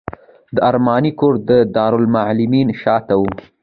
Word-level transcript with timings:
د 0.55 0.57
ارماني 0.69 1.11
کور 1.19 1.33
د 1.49 1.51
دارالمعلمین 1.75 2.67
شاته 2.81 3.13
و. 3.17 3.23